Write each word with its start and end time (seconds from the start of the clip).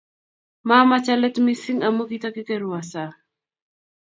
Mamach 0.67 1.07
alet 1.13 1.35
mising 1.45 1.79
amu 1.87 2.03
kitakikerwo 2.09 2.77
sang 2.91 3.15